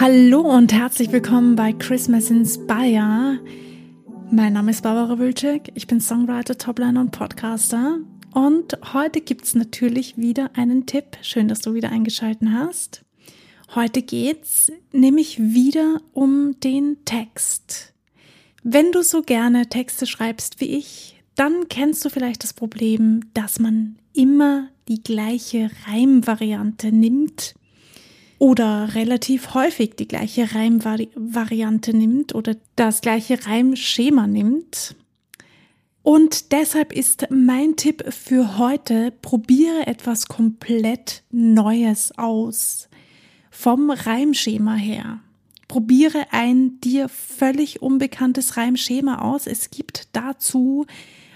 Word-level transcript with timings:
Hallo 0.00 0.42
und 0.42 0.72
herzlich 0.72 1.10
willkommen 1.10 1.56
bei 1.56 1.72
Christmas 1.72 2.30
Inspire. 2.30 3.40
Mein 4.30 4.52
Name 4.52 4.70
ist 4.70 4.84
Barbara 4.84 5.18
Wilczek, 5.18 5.72
ich 5.74 5.88
bin 5.88 6.00
Songwriter, 6.00 6.56
Topliner 6.56 7.00
und 7.00 7.10
Podcaster. 7.10 7.98
Und 8.32 8.78
heute 8.94 9.20
gibt's 9.20 9.56
natürlich 9.56 10.16
wieder 10.16 10.50
einen 10.54 10.86
Tipp. 10.86 11.18
Schön, 11.22 11.48
dass 11.48 11.62
du 11.62 11.74
wieder 11.74 11.90
eingeschalten 11.90 12.56
hast. 12.56 13.04
Heute 13.74 14.02
geht's 14.02 14.70
nämlich 14.92 15.40
wieder 15.40 16.00
um 16.12 16.60
den 16.60 16.98
Text. 17.04 17.92
Wenn 18.62 18.92
du 18.92 19.02
so 19.02 19.22
gerne 19.22 19.68
Texte 19.68 20.06
schreibst 20.06 20.60
wie 20.60 20.76
ich, 20.76 21.20
dann 21.34 21.66
kennst 21.68 22.04
du 22.04 22.08
vielleicht 22.08 22.44
das 22.44 22.52
Problem, 22.52 23.22
dass 23.34 23.58
man 23.58 23.96
immer 24.12 24.68
die 24.86 25.02
gleiche 25.02 25.72
Reimvariante 25.88 26.92
nimmt 26.92 27.56
oder 28.38 28.94
relativ 28.94 29.54
häufig 29.54 29.96
die 29.96 30.08
gleiche 30.08 30.54
Reimvariante 30.54 31.96
nimmt 31.96 32.34
oder 32.34 32.56
das 32.76 33.00
gleiche 33.00 33.46
Reimschema 33.46 34.26
nimmt. 34.26 34.94
Und 36.02 36.52
deshalb 36.52 36.92
ist 36.92 37.26
mein 37.30 37.76
Tipp 37.76 38.04
für 38.14 38.56
heute, 38.56 39.12
probiere 39.22 39.86
etwas 39.86 40.26
komplett 40.26 41.22
Neues 41.30 42.16
aus. 42.16 42.88
Vom 43.50 43.90
Reimschema 43.90 44.74
her. 44.74 45.20
Probiere 45.66 46.28
ein 46.30 46.80
dir 46.80 47.08
völlig 47.10 47.82
unbekanntes 47.82 48.56
Reimschema 48.56 49.20
aus. 49.20 49.46
Es 49.46 49.70
gibt 49.70 50.08
dazu 50.12 50.86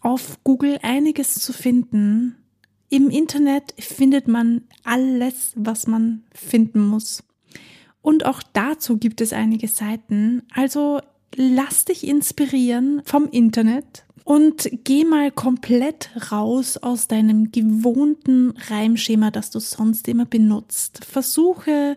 auf 0.00 0.38
Google 0.44 0.78
einiges 0.82 1.34
zu 1.34 1.52
finden. 1.52 2.36
Im 2.88 3.10
Internet 3.10 3.74
findet 3.78 4.28
man 4.28 4.62
alles, 4.84 5.52
was 5.56 5.86
man 5.86 6.24
finden 6.32 6.86
muss. 6.86 7.22
Und 8.02 8.26
auch 8.26 8.42
dazu 8.52 8.98
gibt 8.98 9.20
es 9.20 9.32
einige 9.32 9.68
Seiten. 9.68 10.42
Also 10.54 11.00
lass 11.34 11.86
dich 11.86 12.06
inspirieren 12.06 13.02
vom 13.04 13.28
Internet 13.30 14.04
und 14.24 14.70
geh 14.84 15.04
mal 15.04 15.30
komplett 15.30 16.10
raus 16.32 16.78
aus 16.78 17.08
deinem 17.08 17.52
gewohnten 17.52 18.54
Reimschema, 18.68 19.30
das 19.30 19.50
du 19.50 19.60
sonst 19.60 20.08
immer 20.08 20.24
benutzt. 20.24 21.04
Versuche 21.04 21.96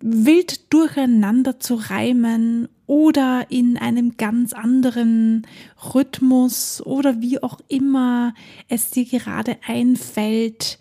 wild 0.00 0.72
durcheinander 0.72 1.58
zu 1.58 1.74
reimen 1.74 2.68
oder 2.86 3.46
in 3.48 3.76
einem 3.76 4.16
ganz 4.16 4.52
anderen 4.52 5.46
Rhythmus 5.94 6.80
oder 6.84 7.20
wie 7.20 7.42
auch 7.42 7.58
immer 7.68 8.34
es 8.68 8.90
dir 8.90 9.04
gerade 9.04 9.56
einfällt 9.66 10.78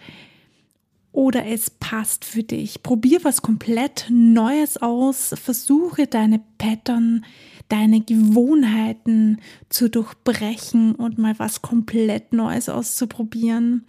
oder 1.12 1.46
es 1.46 1.70
passt 1.70 2.26
für 2.26 2.44
dich. 2.44 2.84
Probier 2.84 3.24
was 3.24 3.42
komplett 3.42 4.08
Neues 4.10 4.78
aus, 4.78 5.34
versuche 5.42 6.08
deine 6.08 6.42
Pattern, 6.58 7.26
deine 7.70 8.02
Gewohnheiten 8.02 9.40
zu 9.70 9.90
durchbrechen 9.90 10.94
und 10.94 11.18
mal 11.18 11.40
was 11.40 11.62
komplett 11.62 12.34
Neues 12.34 12.68
auszuprobieren. 12.70 13.86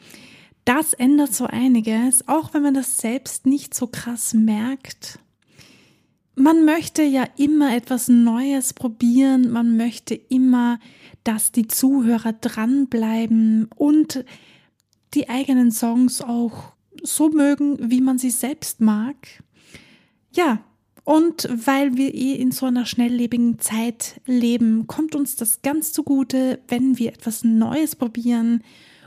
Das 0.66 0.94
ändert 0.94 1.32
so 1.32 1.46
einiges, 1.46 2.26
auch 2.26 2.52
wenn 2.52 2.62
man 2.62 2.74
das 2.74 2.98
selbst 2.98 3.46
nicht 3.46 3.72
so 3.72 3.86
krass 3.86 4.34
merkt. 4.34 5.20
Man 6.34 6.64
möchte 6.64 7.04
ja 7.04 7.24
immer 7.36 7.74
etwas 7.74 8.08
Neues 8.08 8.74
probieren, 8.74 9.52
man 9.52 9.76
möchte 9.76 10.16
immer, 10.16 10.80
dass 11.22 11.52
die 11.52 11.68
Zuhörer 11.68 12.32
dranbleiben 12.32 13.68
und 13.76 14.24
die 15.14 15.28
eigenen 15.28 15.70
Songs 15.70 16.20
auch 16.20 16.72
so 17.00 17.28
mögen, 17.28 17.78
wie 17.80 18.00
man 18.00 18.18
sie 18.18 18.30
selbst 18.30 18.80
mag. 18.80 19.44
Ja, 20.32 20.64
und 21.04 21.48
weil 21.48 21.96
wir 21.96 22.12
eh 22.12 22.32
in 22.32 22.50
so 22.50 22.66
einer 22.66 22.86
schnelllebigen 22.86 23.60
Zeit 23.60 24.20
leben, 24.26 24.88
kommt 24.88 25.14
uns 25.14 25.36
das 25.36 25.62
ganz 25.62 25.92
zugute, 25.92 26.58
wenn 26.66 26.98
wir 26.98 27.12
etwas 27.12 27.44
Neues 27.44 27.94
probieren 27.94 28.64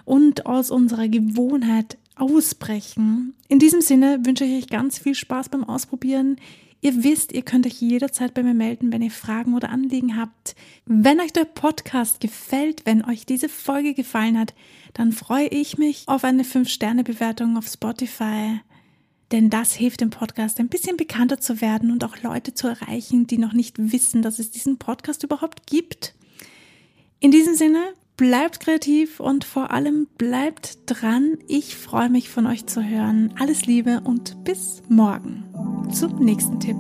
und 0.10 0.48
aus 0.48 0.72
unserer 0.72 1.08
Gewohnheit 1.08 2.00
ausbrechen. 2.16 3.36
In 3.48 3.60
diesem 3.60 3.82
Sinne 3.82 4.26
wünsche 4.26 4.44
ich 4.44 4.64
euch 4.64 4.70
ganz 4.70 4.98
viel 4.98 5.14
Spaß 5.14 5.50
beim 5.50 5.64
Ausprobieren. 5.64 6.38
Ihr 6.82 7.04
wisst, 7.04 7.32
ihr 7.32 7.44
könnt 7.44 7.68
euch 7.68 7.80
jederzeit 7.80 8.34
bei 8.34 8.42
mir 8.42 8.56
melden, 8.56 8.92
wenn 8.92 9.04
ihr 9.04 9.12
Fragen 9.12 9.54
oder 9.54 9.70
Anliegen 9.70 10.18
habt. 10.18 10.56
Wenn 10.88 11.22
euch 11.22 11.32
der 11.32 11.46
Podcast 11.46 12.22
gefällt, 12.22 12.88
wenn 12.88 13.06
euch 13.06 13.28
diese 13.28 13.50
Folge 13.50 13.94
gefallen 13.94 14.40
hat, 14.40 14.56
dann 14.96 15.12
freue 15.12 15.48
ich 15.48 15.78
mich 15.78 16.06
auf 16.08 16.24
eine 16.24 16.42
5-Sterne-Bewertung 16.42 17.56
auf 17.56 17.68
Spotify. 17.68 18.62
Denn 19.32 19.52
das 19.52 19.74
hilft 19.74 20.02
dem 20.02 20.10
Podcast 20.10 20.60
ein 20.60 20.70
bisschen 20.70 20.98
bekannter 20.98 21.40
zu 21.40 21.62
werden 21.62 21.92
und 21.92 22.04
auch 22.04 22.24
Leute 22.24 22.56
zu 22.56 22.68
erreichen, 22.68 23.28
die 23.28 23.38
noch 23.38 23.54
nicht 23.54 23.76
wissen, 23.78 24.24
dass 24.24 24.40
es 24.40 24.50
diesen 24.50 24.80
Podcast 24.80 25.22
überhaupt 25.22 25.68
gibt. 25.68 26.16
In 27.20 27.30
diesem 27.30 27.54
Sinne, 27.54 27.94
bleibt 28.20 28.60
kreativ 28.60 29.22
und 29.22 29.46
vor 29.46 29.72
allem 29.72 30.06
bleibt 30.18 30.80
dran. 30.88 31.38
Ich 31.48 31.78
freue 31.78 32.10
mich 32.10 32.30
von 32.30 32.48
euch 32.48 32.66
zu 32.66 32.84
hören. 32.84 33.34
Alles 33.40 33.66
Liebe 33.66 34.02
und 34.04 34.44
bis 34.44 34.82
morgen 34.90 35.46
zum 35.94 36.20
nächsten 36.26 36.60
Tipp. 36.60 36.76